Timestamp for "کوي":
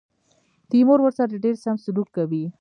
2.17-2.43